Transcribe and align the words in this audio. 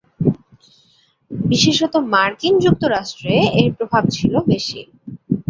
বিশেষত 1.31 1.93
মার্কিন 2.13 2.53
যুক্তরাষ্ট্রে 2.65 3.33
এর 3.59 3.69
প্রভাব 3.77 4.03
ছিল 4.15 4.33
বেশি। 4.51 4.81